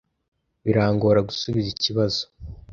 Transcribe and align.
Birangora 0.65 1.19
gusubiza 1.29 1.67
ikibazo. 1.73 2.23